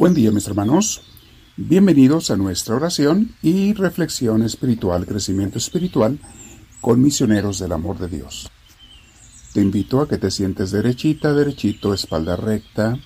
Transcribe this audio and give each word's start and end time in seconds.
Buen 0.00 0.14
día 0.14 0.30
mis 0.30 0.46
hermanos, 0.48 1.02
bienvenidos 1.58 2.30
a 2.30 2.38
nuestra 2.38 2.74
oración 2.74 3.34
y 3.42 3.74
reflexión 3.74 4.42
espiritual, 4.42 5.04
crecimiento 5.04 5.58
espiritual 5.58 6.18
con 6.80 7.02
misioneros 7.02 7.58
del 7.58 7.72
amor 7.72 7.98
de 7.98 8.08
Dios. 8.08 8.50
Te 9.52 9.60
invito 9.60 10.00
a 10.00 10.08
que 10.08 10.16
te 10.16 10.30
sientes 10.30 10.70
derechita, 10.70 11.34
derechito, 11.34 11.92
espalda 11.92 12.34
recta, 12.36 12.98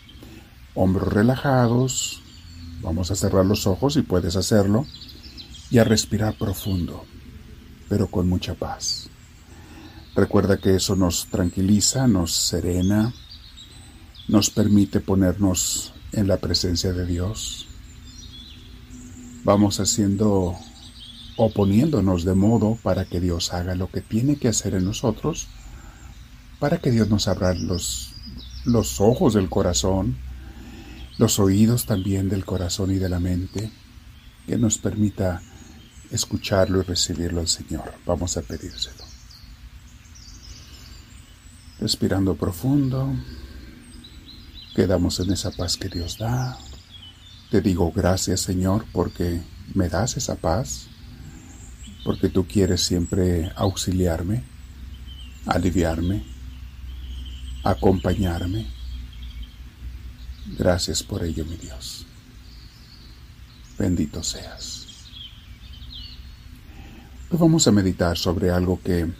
hombros 0.75 1.12
relajados, 1.12 2.23
vamos 2.80 3.11
a 3.11 3.16
cerrar 3.16 3.45
los 3.45 3.66
ojos 3.66 3.95
si 3.95 4.02
puedes 4.02 4.37
hacerlo, 4.37 4.87
y 5.73 5.79
a 5.79 5.85
respirar 5.85 6.38
profundo, 6.38 7.05
pero 7.88 8.07
con 8.07 8.29
mucha 8.29 8.55
paz. 8.55 9.11
Recuerda 10.15 10.59
que 10.59 10.77
eso 10.77 10.95
nos 10.95 11.27
tranquiliza, 11.27 12.07
nos 12.07 12.33
serena, 12.37 13.13
nos 14.29 14.49
permite 14.49 15.01
ponernos 15.01 15.93
en 16.16 16.28
la 16.28 16.38
presencia 16.38 16.92
de 16.92 17.06
Dios. 17.06 17.66
Vamos 19.45 19.80
haciendo 19.80 20.56
o 21.37 21.50
poniéndonos 21.50 22.24
de 22.24 22.34
modo 22.34 22.78
para 22.82 23.04
que 23.04 23.20
Dios 23.20 23.52
haga 23.52 23.74
lo 23.74 23.90
que 23.90 24.00
tiene 24.00 24.37
que 24.37 24.48
hacer 24.48 24.74
en 24.74 24.84
nosotros, 24.84 25.48
para 26.60 26.78
que 26.78 26.90
Dios 26.90 27.09
nos 27.09 27.28
abra 27.28 27.54
los, 27.54 28.12
los 28.64 29.00
ojos 29.00 29.34
del 29.34 29.50
corazón, 29.50 30.16
los 31.18 31.38
oídos 31.38 31.87
también 31.87 32.28
del 32.28 32.45
corazón 32.45 32.92
y 32.92 32.96
de 32.96 33.09
la 33.09 33.18
mente, 33.18 33.70
que 34.46 34.56
nos 34.56 34.78
permita 34.78 35.43
escucharlo 36.10 36.80
y 36.80 36.82
recibirlo 36.82 37.40
al 37.40 37.49
Señor. 37.49 37.93
Vamos 38.06 38.37
a 38.37 38.43
pedírselo. 38.43 39.04
Respirando 41.80 42.37
profundo. 42.37 43.12
Quedamos 44.75 45.21
en 45.21 45.33
esa 45.33 45.51
paz 45.53 45.77
que 45.77 45.89
Dios 45.89 46.19
da. 46.19 46.59
Te 47.51 47.61
digo 47.61 47.93
gracias 47.93 48.41
Señor 48.41 48.85
porque 48.93 49.41
me 49.73 49.89
das 49.89 50.17
esa 50.17 50.35
paz, 50.35 50.89
porque 52.05 52.29
tú 52.29 52.47
quieres 52.47 52.83
siempre 52.83 53.52
auxiliarme, 53.55 54.43
aliviarme, 55.47 56.25
acompañarme. 57.63 58.67
Gracias 60.59 61.02
por 61.02 61.25
ello, 61.25 61.45
mi 61.45 61.57
Dios. 61.57 62.07
Bendito 63.79 64.22
seas. 64.22 64.87
Hoy 67.31 67.39
vamos 67.39 67.67
a 67.67 67.72
meditar 67.72 68.19
sobre 68.19 68.50
algo 68.50 68.81
que 68.83 69.11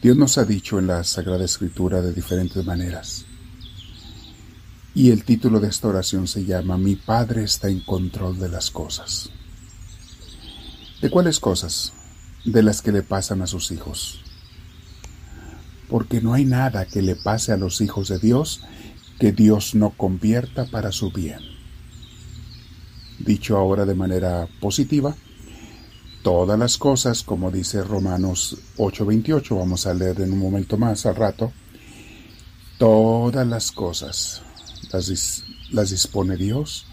Dios 0.00 0.16
nos 0.16 0.38
ha 0.38 0.44
dicho 0.44 0.78
en 0.78 0.86
la 0.86 1.04
Sagrada 1.04 1.44
Escritura 1.44 2.00
de 2.00 2.12
diferentes 2.12 2.64
maneras. 2.64 3.26
Y 4.96 5.10
el 5.10 5.24
título 5.24 5.60
de 5.60 5.68
esta 5.68 5.88
oración 5.88 6.26
se 6.26 6.46
llama 6.46 6.78
Mi 6.78 6.96
Padre 6.96 7.44
está 7.44 7.68
en 7.68 7.80
control 7.80 8.38
de 8.38 8.48
las 8.48 8.70
cosas. 8.70 9.28
¿De 11.02 11.10
cuáles 11.10 11.38
cosas? 11.38 11.92
De 12.46 12.62
las 12.62 12.80
que 12.80 12.92
le 12.92 13.02
pasan 13.02 13.42
a 13.42 13.46
sus 13.46 13.72
hijos. 13.72 14.22
Porque 15.90 16.22
no 16.22 16.32
hay 16.32 16.46
nada 16.46 16.86
que 16.86 17.02
le 17.02 17.14
pase 17.14 17.52
a 17.52 17.58
los 17.58 17.82
hijos 17.82 18.08
de 18.08 18.18
Dios 18.18 18.62
que 19.20 19.32
Dios 19.32 19.74
no 19.74 19.90
convierta 19.90 20.64
para 20.64 20.90
su 20.92 21.12
bien. 21.12 21.40
Dicho 23.18 23.58
ahora 23.58 23.84
de 23.84 23.94
manera 23.94 24.48
positiva, 24.62 25.14
todas 26.22 26.58
las 26.58 26.78
cosas, 26.78 27.22
como 27.22 27.50
dice 27.50 27.84
Romanos 27.84 28.56
8:28, 28.78 29.58
vamos 29.58 29.86
a 29.86 29.92
leer 29.92 30.22
en 30.22 30.32
un 30.32 30.38
momento 30.38 30.78
más 30.78 31.04
al 31.04 31.16
rato, 31.16 31.52
todas 32.78 33.46
las 33.46 33.70
cosas 33.72 34.45
las, 34.92 35.90
dispone 35.90 36.36
Dios 36.36 36.86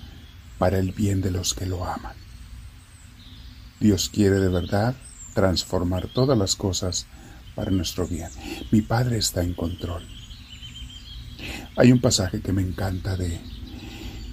para 0.58 0.80
el 0.80 0.92
bien 0.92 1.22
de 1.22 1.32
los 1.32 1.54
que 1.54 1.66
lo 1.66 1.86
aman. 1.86 2.16
Dios 3.80 4.10
quiere 4.10 4.40
de 4.40 4.50
verdad 4.50 4.96
transformar 5.34 6.08
todas 6.08 6.38
las 6.38 6.56
cosas 6.56 7.06
para 7.56 7.72
nuestro 7.72 8.08
bien. 8.08 8.30
Mi 8.72 8.82
Padre 8.82 9.18
está 9.18 9.44
en 9.44 9.54
control. 9.54 10.08
Hay 11.76 11.92
un 11.92 12.00
pasaje 12.00 12.42
que 12.42 12.54
me 12.54 12.62
encanta 12.62 13.18
de, 13.18 13.40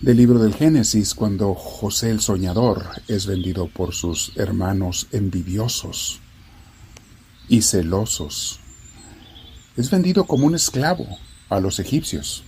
del 0.01 0.17
libro 0.17 0.39
del 0.39 0.55
Génesis 0.55 1.15
cuando 1.15 1.55
José 1.55 2.11
el 2.11 2.21
soñador 2.21 2.87
es 3.09 3.27
vendido 3.27 3.69
por 3.69 3.95
sus 3.95 4.33
hermanos 4.37 5.09
envidiosos 5.13 6.21
y 7.49 7.63
celosos. 7.63 8.61
Es 9.77 9.91
vendido 9.91 10.25
como 10.27 10.47
un 10.47 10.55
esclavo 10.55 11.07
a 11.49 11.61
los 11.61 11.79
egipcios. 11.81 12.45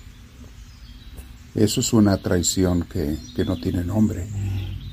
Eso 1.55 1.81
es 1.81 1.93
una 1.93 2.17
traición 2.17 2.85
que, 2.85 3.19
no 3.45 3.59
tiene 3.61 3.85
nombre, 3.85 4.27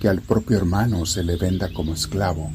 que 0.02 0.09
al 0.09 0.22
propio 0.22 0.58
hermano 0.58 1.06
se 1.06 1.24
le 1.24 1.38
venda 1.38 1.72
como 1.72 1.94
esclavo. 1.94 2.52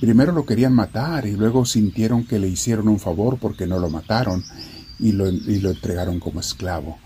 Primero 0.00 0.32
lo 0.32 0.44
querían 0.44 0.74
matar 0.74 1.26
y 1.26 1.32
luego 1.32 1.64
sintieron 1.64 2.24
que 2.24 2.38
le 2.38 2.48
hicieron 2.48 2.88
un 2.88 2.98
favor 2.98 3.38
porque 3.38 3.66
no 3.66 3.78
lo 3.78 3.88
mataron 3.88 4.44
y 4.98 5.12
lo, 5.12 5.30
y 5.30 5.60
lo 5.60 5.70
entregaron 5.70 6.20
como 6.20 6.40
esclavo, 6.40 6.98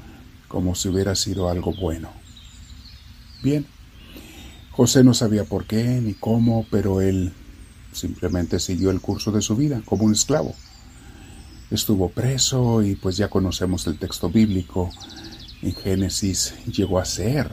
como 0.49 0.75
si 0.75 0.89
hubiera 0.89 1.15
sido 1.15 1.49
algo 1.49 1.73
bueno. 1.81 2.11
Bien, 3.45 3.65
José 4.73 5.05
no 5.05 5.15
sabía 5.15 5.45
por 5.45 5.65
qué 5.67 6.01
ni 6.03 6.15
cómo, 6.15 6.67
pero 6.71 7.01
él 7.01 7.33
simplemente 7.93 8.59
siguió 8.59 8.91
el 8.91 9.01
curso 9.01 9.31
de 9.31 9.43
su 9.43 9.55
vida 9.55 9.81
como 9.85 10.05
un 10.05 10.13
esclavo. 10.13 10.55
Estuvo 11.71 12.09
preso 12.09 12.83
y 12.83 12.97
pues 12.97 13.17
ya 13.17 13.29
conocemos 13.29 13.87
el 13.87 13.99
texto 13.99 14.29
bíblico 14.29 14.91
en 15.63 15.75
Génesis 15.75 16.55
llegó 16.67 16.99
a 16.99 17.05
ser 17.05 17.51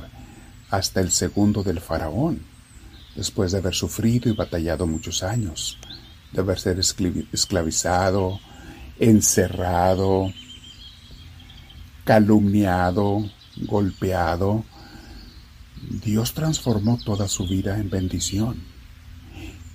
hasta 0.70 1.02
el 1.02 1.12
segundo 1.12 1.64
del 1.64 1.80
faraón, 1.80 2.42
después 3.16 3.52
de 3.52 3.60
haber 3.60 3.76
sufrido 3.76 4.30
y 4.30 4.34
batallado 4.34 4.88
muchos 4.88 5.24
años, 5.24 5.78
de 6.32 6.42
haber 6.42 6.60
sido 6.60 6.82
esclavizado, 7.32 8.40
encerrado, 9.00 10.34
calumniado, 12.04 13.30
golpeado. 13.58 14.66
Dios 16.04 16.34
transformó 16.34 16.98
toda 17.04 17.28
su 17.28 17.48
vida 17.48 17.78
en 17.78 17.90
bendición 17.90 18.64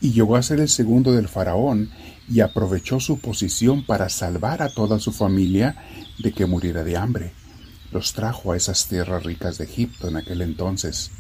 y 0.01 0.13
llegó 0.13 0.37
a 0.37 0.43
ser 0.43 0.61
el 0.61 0.69
segundo 0.69 1.13
del 1.13 1.29
faraón 1.29 1.91
y 2.29 2.41
aprovechó 2.41 3.01
su 3.01 3.21
posición 3.21 3.85
para 3.85 4.09
salvar 4.09 4.63
a 4.63 4.69
toda 4.69 4.99
su 4.99 5.13
familia 5.13 5.77
de 6.19 6.33
que 6.33 6.47
muriera 6.47 6.85
de 6.85 6.97
hambre 6.97 7.33
los 7.93 8.13
trajo 8.13 8.53
a 8.53 8.57
esas 8.57 8.87
tierras 8.87 9.25
ricas 9.25 9.59
de 9.59 9.65
Egipto 9.65 10.09
en 10.09 10.17
aquel 10.17 10.43
entonces, 10.43 11.11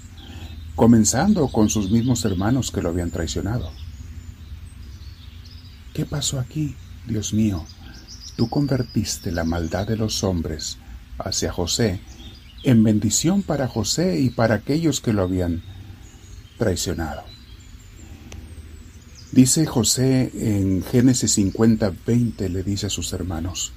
comenzando 0.74 1.48
con 1.48 1.68
sus 1.68 1.90
mismos 1.90 2.24
hermanos 2.24 2.70
que 2.70 2.82
lo 2.82 2.90
habían 2.90 3.10
traicionado. 3.10 3.70
¿Qué 5.94 6.04
pasó 6.04 6.38
aquí, 6.38 6.76
Dios 7.06 7.32
mío? 7.32 7.64
Tú 8.36 8.48
convertiste 8.48 9.32
la 9.32 9.44
maldad 9.44 9.86
de 9.86 9.96
los 9.96 10.22
hombres 10.22 10.78
hacia 11.18 11.52
José 11.52 12.00
en 12.62 12.82
bendición 12.82 13.42
para 13.42 13.68
José 13.68 14.20
y 14.20 14.30
para 14.30 14.56
aquellos 14.56 15.00
que 15.00 15.12
lo 15.12 15.22
habían 15.22 15.62
traicionado. 16.58 17.22
Dice 19.32 19.66
José 19.66 20.30
en 20.34 20.82
Génesis 20.82 21.32
50, 21.32 21.92
20, 22.06 22.48
le 22.48 22.62
dice 22.62 22.86
a 22.86 22.90
sus 22.90 23.12
hermanos, 23.12 23.72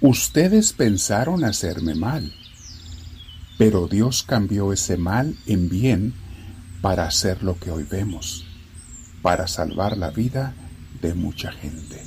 Ustedes 0.00 0.74
pensaron 0.74 1.42
hacerme 1.42 1.96
mal, 1.96 2.32
pero 3.58 3.88
Dios 3.88 4.22
cambió 4.22 4.72
ese 4.72 4.96
mal 4.96 5.36
en 5.44 5.68
bien 5.68 6.14
para 6.80 7.04
hacer 7.04 7.42
lo 7.42 7.58
que 7.58 7.72
hoy 7.72 7.82
vemos, 7.82 8.44
para 9.22 9.48
salvar 9.48 9.96
la 9.96 10.10
vida 10.10 10.54
de 11.02 11.14
mucha 11.14 11.50
gente. 11.50 12.00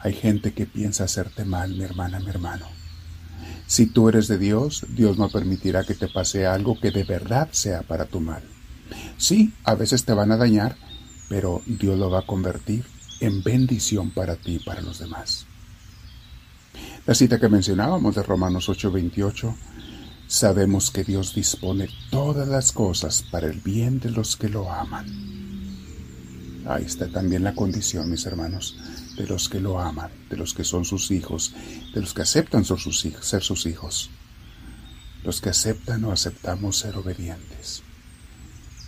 Hay 0.00 0.14
gente 0.14 0.52
que 0.52 0.66
piensa 0.66 1.04
hacerte 1.04 1.44
mal, 1.44 1.70
mi 1.76 1.84
hermana, 1.84 2.18
mi 2.18 2.30
hermano. 2.30 2.66
Si 3.68 3.86
tú 3.86 4.08
eres 4.08 4.26
de 4.26 4.38
Dios, 4.38 4.84
Dios 4.88 5.16
no 5.16 5.28
permitirá 5.28 5.84
que 5.84 5.94
te 5.94 6.08
pase 6.08 6.44
algo 6.44 6.80
que 6.80 6.90
de 6.90 7.04
verdad 7.04 7.48
sea 7.52 7.82
para 7.82 8.06
tu 8.06 8.18
mal. 8.18 8.42
Sí, 9.16 9.52
a 9.62 9.76
veces 9.76 10.04
te 10.04 10.12
van 10.12 10.32
a 10.32 10.36
dañar, 10.36 10.74
pero 11.28 11.62
Dios 11.66 11.96
lo 11.96 12.10
va 12.10 12.20
a 12.20 12.26
convertir 12.26 12.95
en 13.20 13.42
bendición 13.42 14.10
para 14.10 14.36
ti 14.36 14.56
y 14.56 14.58
para 14.58 14.82
los 14.82 14.98
demás. 14.98 15.46
La 17.06 17.14
cita 17.14 17.38
que 17.38 17.48
mencionábamos 17.48 18.14
de 18.14 18.22
Romanos 18.22 18.68
8:28, 18.68 19.54
sabemos 20.26 20.90
que 20.90 21.04
Dios 21.04 21.34
dispone 21.34 21.88
todas 22.10 22.48
las 22.48 22.72
cosas 22.72 23.22
para 23.30 23.46
el 23.46 23.60
bien 23.60 24.00
de 24.00 24.10
los 24.10 24.36
que 24.36 24.48
lo 24.48 24.70
aman. 24.70 25.06
Ahí 26.66 26.84
está 26.84 27.08
también 27.08 27.44
la 27.44 27.54
condición, 27.54 28.10
mis 28.10 28.26
hermanos, 28.26 28.76
de 29.16 29.26
los 29.26 29.48
que 29.48 29.60
lo 29.60 29.78
aman, 29.78 30.10
de 30.28 30.36
los 30.36 30.52
que 30.52 30.64
son 30.64 30.84
sus 30.84 31.12
hijos, 31.12 31.54
de 31.94 32.00
los 32.00 32.12
que 32.12 32.22
aceptan 32.22 32.64
ser 32.64 32.78
sus 32.78 33.66
hijos. 33.66 34.10
Los 35.22 35.40
que 35.40 35.50
aceptan 35.50 36.04
o 36.04 36.12
aceptamos 36.12 36.78
ser 36.78 36.96
obedientes. 36.96 37.82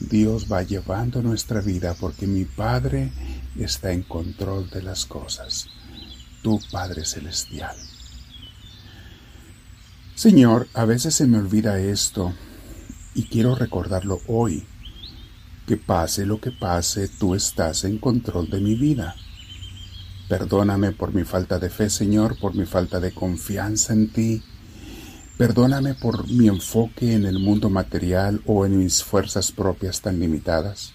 Dios 0.01 0.47
va 0.51 0.63
llevando 0.63 1.23
nuestra 1.23 1.61
vida 1.61 1.95
porque 1.99 2.27
mi 2.27 2.45
Padre 2.45 3.13
está 3.57 3.93
en 3.93 4.03
control 4.03 4.71
de 4.71 4.83
las 4.83 5.07
cosas. 5.07 5.67
Tu 6.43 6.61
Padre 6.71 7.05
Celestial. 7.05 7.77
Señor, 10.15 10.69
a 10.75 10.85
veces 10.85 11.15
se 11.15 11.27
me 11.27 11.39
olvida 11.39 11.81
esto 11.81 12.33
y 13.15 13.25
quiero 13.25 13.55
recordarlo 13.55 14.21
hoy. 14.29 14.67
Que 15.67 15.77
pase 15.77 16.27
lo 16.27 16.41
que 16.41 16.53
pase, 16.53 17.09
tú 17.09 17.35
estás 17.35 17.85
en 17.85 17.99
control 17.99 18.49
de 18.49 18.61
mi 18.61 18.75
vida. 18.75 19.17
Perdóname 20.29 20.93
por 20.93 21.15
mi 21.15 21.25
falta 21.25 21.59
de 21.59 21.71
fe, 21.71 21.91
Señor, 21.91 22.39
por 22.39 22.55
mi 22.55 22.67
falta 22.67 23.01
de 23.01 23.13
confianza 23.13 23.93
en 23.93 24.13
ti. 24.13 24.43
Perdóname 25.39 25.95
por 25.95 26.29
mi 26.29 26.49
enfoque 26.49 27.15
en 27.15 27.25
el 27.25 27.39
mundo 27.39 27.71
material 27.71 28.43
o 28.45 28.67
en 28.67 28.77
mis 28.77 29.05
fuerzas 29.05 29.53
propias 29.53 30.01
tan 30.01 30.19
limitadas. 30.19 30.95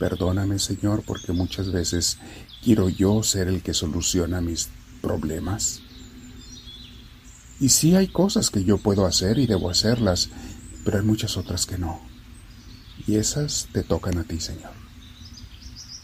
Perdóname, 0.00 0.58
Señor, 0.58 1.04
porque 1.06 1.32
muchas 1.32 1.70
veces 1.70 2.18
quiero 2.60 2.88
yo 2.88 3.22
ser 3.22 3.46
el 3.46 3.62
que 3.62 3.72
soluciona 3.72 4.40
mis 4.40 4.70
problemas. 5.00 5.80
Y 7.60 7.68
sí 7.68 7.94
hay 7.94 8.08
cosas 8.08 8.50
que 8.50 8.64
yo 8.64 8.78
puedo 8.78 9.06
hacer 9.06 9.38
y 9.38 9.46
debo 9.46 9.70
hacerlas, 9.70 10.30
pero 10.84 10.98
hay 10.98 11.04
muchas 11.04 11.36
otras 11.36 11.66
que 11.66 11.78
no. 11.78 12.00
Y 13.06 13.14
esas 13.14 13.68
te 13.72 13.84
tocan 13.84 14.18
a 14.18 14.24
ti, 14.24 14.40
Señor. 14.40 14.72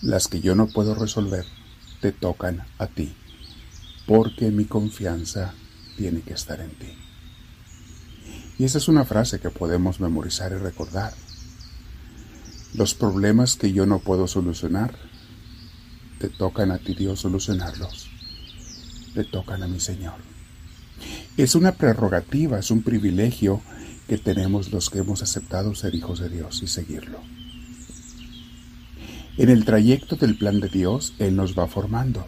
Las 0.00 0.28
que 0.28 0.40
yo 0.40 0.54
no 0.54 0.68
puedo 0.68 0.94
resolver, 0.94 1.44
te 2.00 2.12
tocan 2.12 2.64
a 2.78 2.86
ti, 2.86 3.16
porque 4.06 4.52
mi 4.52 4.64
confianza 4.64 5.54
tiene 5.96 6.20
que 6.20 6.34
estar 6.34 6.60
en 6.60 6.70
ti. 6.70 6.92
Y 8.58 8.64
esa 8.64 8.78
es 8.78 8.88
una 8.88 9.04
frase 9.04 9.40
que 9.40 9.50
podemos 9.50 10.00
memorizar 10.00 10.52
y 10.52 10.56
recordar. 10.56 11.12
Los 12.74 12.94
problemas 12.94 13.56
que 13.56 13.72
yo 13.72 13.86
no 13.86 13.98
puedo 13.98 14.26
solucionar, 14.26 14.94
te 16.18 16.28
tocan 16.28 16.70
a 16.70 16.78
ti 16.78 16.94
Dios 16.94 17.20
solucionarlos. 17.20 18.08
Te 19.14 19.24
tocan 19.24 19.62
a 19.62 19.68
mi 19.68 19.80
Señor. 19.80 20.14
Es 21.36 21.54
una 21.54 21.72
prerrogativa, 21.72 22.58
es 22.58 22.70
un 22.70 22.82
privilegio 22.82 23.60
que 24.08 24.18
tenemos 24.18 24.72
los 24.72 24.90
que 24.90 24.98
hemos 24.98 25.22
aceptado 25.22 25.74
ser 25.74 25.94
hijos 25.94 26.20
de 26.20 26.28
Dios 26.28 26.62
y 26.62 26.66
seguirlo. 26.66 27.20
En 29.36 29.48
el 29.50 29.64
trayecto 29.64 30.14
del 30.14 30.38
plan 30.38 30.60
de 30.60 30.68
Dios, 30.68 31.14
Él 31.18 31.34
nos 31.34 31.58
va 31.58 31.66
formando. 31.66 32.26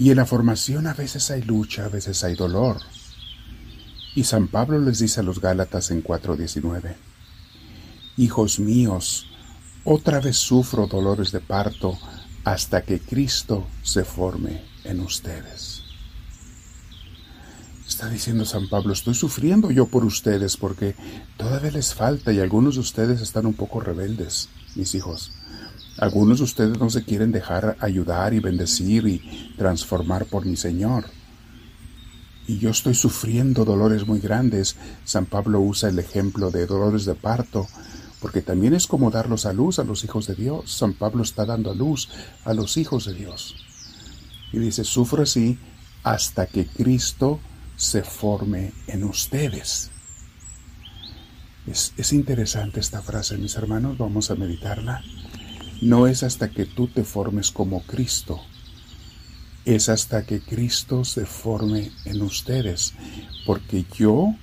Y 0.00 0.10
en 0.10 0.16
la 0.16 0.24
formación 0.24 0.86
a 0.86 0.94
veces 0.94 1.30
hay 1.30 1.42
lucha, 1.42 1.84
a 1.84 1.88
veces 1.90 2.24
hay 2.24 2.34
dolor. 2.34 2.78
Y 4.14 4.24
San 4.24 4.48
Pablo 4.48 4.80
les 4.80 4.98
dice 4.98 5.20
a 5.20 5.22
los 5.22 5.42
Gálatas 5.42 5.90
en 5.90 6.02
4:19, 6.02 6.96
Hijos 8.16 8.58
míos, 8.58 9.26
otra 9.84 10.18
vez 10.20 10.38
sufro 10.38 10.86
dolores 10.86 11.32
de 11.32 11.40
parto 11.40 11.98
hasta 12.44 12.80
que 12.82 12.98
Cristo 12.98 13.68
se 13.82 14.04
forme 14.04 14.62
en 14.84 15.00
ustedes. 15.00 15.82
Está 17.86 18.08
diciendo 18.08 18.46
San 18.46 18.70
Pablo, 18.70 18.94
estoy 18.94 19.14
sufriendo 19.14 19.70
yo 19.70 19.84
por 19.84 20.06
ustedes 20.06 20.56
porque 20.56 20.96
todavía 21.36 21.72
les 21.72 21.92
falta 21.92 22.32
y 22.32 22.40
algunos 22.40 22.76
de 22.76 22.80
ustedes 22.80 23.20
están 23.20 23.44
un 23.44 23.54
poco 23.54 23.80
rebeldes, 23.80 24.48
mis 24.76 24.94
hijos. 24.94 25.32
Algunos 26.00 26.38
de 26.38 26.44
ustedes 26.44 26.78
no 26.78 26.88
se 26.88 27.04
quieren 27.04 27.30
dejar 27.30 27.76
ayudar 27.78 28.32
y 28.32 28.40
bendecir 28.40 29.06
y 29.06 29.54
transformar 29.58 30.24
por 30.24 30.46
mi 30.46 30.56
Señor. 30.56 31.04
Y 32.46 32.58
yo 32.58 32.70
estoy 32.70 32.94
sufriendo 32.94 33.66
dolores 33.66 34.06
muy 34.06 34.18
grandes. 34.18 34.76
San 35.04 35.26
Pablo 35.26 35.60
usa 35.60 35.90
el 35.90 35.98
ejemplo 35.98 36.50
de 36.50 36.66
dolores 36.66 37.04
de 37.04 37.14
parto, 37.14 37.68
porque 38.18 38.40
también 38.40 38.72
es 38.72 38.86
como 38.86 39.10
darlos 39.10 39.44
a 39.44 39.52
luz 39.52 39.78
a 39.78 39.84
los 39.84 40.02
hijos 40.02 40.26
de 40.26 40.34
Dios. 40.34 40.72
San 40.72 40.94
Pablo 40.94 41.22
está 41.22 41.44
dando 41.44 41.70
a 41.70 41.74
luz 41.74 42.08
a 42.46 42.54
los 42.54 42.78
hijos 42.78 43.04
de 43.04 43.12
Dios. 43.12 43.54
Y 44.52 44.58
dice, 44.58 44.84
sufro 44.84 45.22
así 45.22 45.58
hasta 46.02 46.46
que 46.46 46.66
Cristo 46.66 47.40
se 47.76 48.02
forme 48.02 48.72
en 48.86 49.04
ustedes. 49.04 49.90
Es, 51.66 52.12
interesante 52.12 52.80
esta 52.80 53.02
frase, 53.02 53.36
mis 53.36 53.54
hermanos, 53.54 53.98
vamos 53.98 54.30
a 54.30 54.34
meditarla. 54.34 55.04
No 55.80 56.06
es 56.06 56.22
hasta 56.22 56.50
que 56.50 56.66
tú 56.66 56.88
te 56.88 57.04
formes 57.04 57.50
como 57.50 57.82
Cristo, 57.82 58.40
es 59.64 59.88
hasta 59.88 60.26
que 60.26 60.40
Cristo 60.40 61.04
se 61.04 61.26
forme 61.26 61.92
en 62.04 62.22
ustedes, 62.22 62.94
porque 63.46 63.84
yo, 63.96 64.34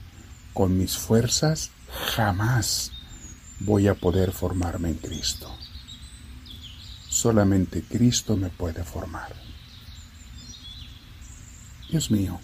con 0.53 0.77
mis 0.77 0.97
fuerzas, 0.97 1.71
jamás 2.15 2.91
voy 3.59 3.87
a 3.87 3.95
poder 3.95 4.31
formarme 4.31 4.89
en 4.89 4.95
Cristo. 4.95 5.49
Solamente 7.09 7.83
Cristo 7.83 8.37
me 8.37 8.49
puede 8.49 8.83
formar. 8.83 9.35
Dios 11.89 12.11
mío, 12.11 12.39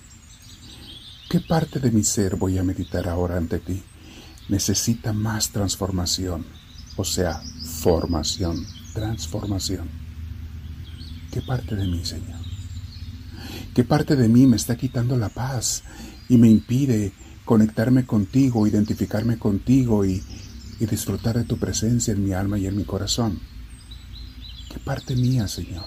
¿Qué 1.34 1.40
parte 1.40 1.80
de 1.80 1.90
mi 1.90 2.04
ser 2.04 2.36
voy 2.36 2.60
a 2.60 2.64
meditar 2.64 3.10
ahora 3.10 3.38
ante 3.38 3.58
ti? 3.58 3.82
Necesita 4.50 5.14
más 5.14 5.50
transformación, 5.50 6.46
o 6.96 7.04
sea, 7.04 7.42
formación, 7.82 8.68
transformación. 8.94 9.90
¿Qué 11.32 11.42
parte 11.42 11.76
de 11.76 11.88
mí, 11.88 12.06
Señor? 12.06 12.40
¿Qué 13.74 13.84
parte 13.84 14.16
de 14.16 14.28
mí 14.28 14.46
me 14.46 14.56
está 14.56 14.76
quitando 14.78 15.18
la 15.18 15.30
paz 15.30 15.84
y 16.30 16.38
me 16.38 16.50
impide 16.50 17.12
conectarme 17.44 18.06
contigo, 18.06 18.68
identificarme 18.68 19.38
contigo 19.38 20.06
y, 20.06 20.24
y 20.80 20.86
disfrutar 20.86 21.38
de 21.38 21.44
tu 21.44 21.58
presencia 21.58 22.14
en 22.14 22.24
mi 22.24 22.34
alma 22.34 22.58
y 22.58 22.68
en 22.68 22.78
mi 22.78 22.84
corazón? 22.84 23.40
¿Qué 24.72 24.80
parte 24.80 25.16
mía, 25.16 25.48
Señor? 25.48 25.86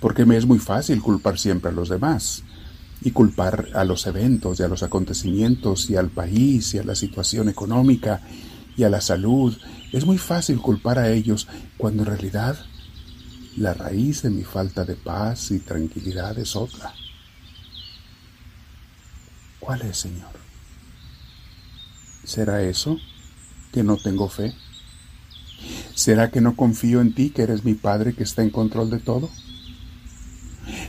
Porque 0.00 0.24
me 0.24 0.36
es 0.36 0.46
muy 0.46 0.58
fácil 0.58 1.00
culpar 1.02 1.38
siempre 1.38 1.70
a 1.70 1.74
los 1.74 1.88
demás 1.88 2.44
y 3.00 3.10
culpar 3.12 3.68
a 3.74 3.84
los 3.84 4.06
eventos 4.06 4.58
y 4.58 4.62
a 4.62 4.68
los 4.68 4.82
acontecimientos 4.82 5.88
y 5.90 5.96
al 5.96 6.10
país 6.10 6.74
y 6.74 6.78
a 6.78 6.84
la 6.84 6.94
situación 6.94 7.48
económica 7.48 8.22
y 8.76 8.84
a 8.84 8.90
la 8.90 9.00
salud. 9.00 9.56
Es 9.92 10.04
muy 10.04 10.18
fácil 10.18 10.58
culpar 10.58 10.98
a 10.98 11.10
ellos 11.10 11.48
cuando 11.76 12.02
en 12.02 12.08
realidad 12.08 12.58
la 13.56 13.74
raíz 13.74 14.22
de 14.22 14.30
mi 14.30 14.44
falta 14.44 14.84
de 14.84 14.94
paz 14.94 15.50
y 15.50 15.60
tranquilidad 15.60 16.38
es 16.38 16.54
otra. 16.56 16.92
¿Cuál 19.58 19.82
es, 19.82 19.96
Señor? 19.98 20.30
¿Será 22.22 22.62
eso 22.62 22.98
que 23.72 23.82
no 23.82 23.96
tengo 23.96 24.28
fe? 24.28 24.54
¿Será 25.94 26.30
que 26.30 26.40
no 26.40 26.54
confío 26.54 27.00
en 27.00 27.14
ti, 27.14 27.30
que 27.30 27.42
eres 27.42 27.64
mi 27.64 27.74
Padre 27.74 28.14
que 28.14 28.22
está 28.22 28.42
en 28.42 28.50
control 28.50 28.90
de 28.90 29.00
todo? 29.00 29.30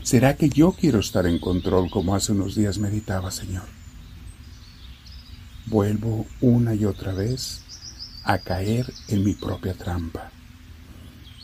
¿Será 0.03 0.35
que 0.35 0.49
yo 0.49 0.73
quiero 0.73 0.99
estar 0.99 1.25
en 1.25 1.39
control 1.39 1.89
como 1.89 2.13
hace 2.13 2.33
unos 2.33 2.55
días 2.55 2.77
meditaba, 2.77 3.31
Señor? 3.31 3.65
Vuelvo 5.65 6.27
una 6.41 6.75
y 6.75 6.85
otra 6.85 7.13
vez 7.13 7.63
a 8.29 8.37
caer 8.37 8.93
en 9.07 9.23
mi 9.23 9.33
propia 9.33 9.73
trampa. 9.73 10.29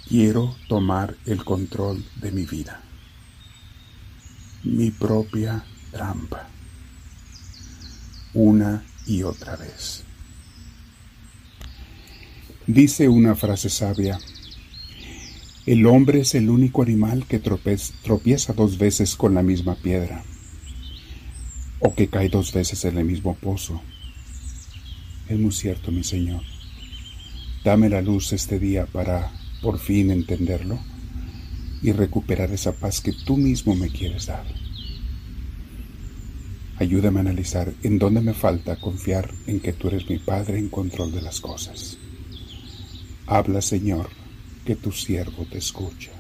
Quiero 0.07 0.55
tomar 0.69 1.17
el 1.25 1.43
control 1.43 2.05
de 2.21 2.31
mi 2.31 2.45
vida. 2.45 2.79
Mi 4.63 4.91
propia 4.91 5.65
trampa. 5.89 6.47
Una 8.35 8.85
y 9.07 9.23
otra 9.23 9.55
vez. 9.55 10.03
Dice 12.67 13.09
una 13.09 13.33
frase 13.33 13.71
sabia, 13.71 14.19
el 15.65 15.87
hombre 15.87 16.19
es 16.19 16.35
el 16.35 16.51
único 16.51 16.83
animal 16.83 17.25
que 17.25 17.39
tropieza 17.39 18.53
dos 18.53 18.77
veces 18.77 19.15
con 19.15 19.33
la 19.33 19.41
misma 19.41 19.73
piedra, 19.73 20.23
o 21.79 21.95
que 21.95 22.09
cae 22.09 22.29
dos 22.29 22.53
veces 22.53 22.85
en 22.85 22.99
el 22.99 23.05
mismo 23.05 23.33
pozo. 23.33 23.81
Es 25.27 25.39
muy 25.39 25.51
cierto, 25.51 25.91
mi 25.91 26.03
Señor. 26.03 26.43
Dame 27.65 27.89
la 27.89 27.99
luz 27.99 28.31
este 28.31 28.59
día 28.59 28.85
para 28.85 29.31
por 29.59 29.79
fin 29.79 30.11
entenderlo 30.11 30.77
y 31.81 31.93
recuperar 31.93 32.51
esa 32.51 32.73
paz 32.73 33.01
que 33.01 33.11
tú 33.11 33.37
mismo 33.37 33.73
me 33.73 33.89
quieres 33.89 34.27
dar. 34.27 34.45
Ayúdame 36.77 37.17
a 37.17 37.21
analizar 37.21 37.73
en 37.81 37.97
dónde 37.97 38.21
me 38.21 38.35
falta 38.35 38.75
confiar 38.75 39.31
en 39.47 39.59
que 39.59 39.73
tú 39.73 39.87
eres 39.87 40.07
mi 40.07 40.19
Padre 40.19 40.59
en 40.59 40.69
control 40.69 41.11
de 41.11 41.23
las 41.23 41.41
cosas. 41.41 41.97
Habla, 43.25 43.63
Señor, 43.63 44.09
que 44.63 44.75
tu 44.75 44.91
siervo 44.91 45.47
te 45.49 45.57
escucha. 45.57 46.11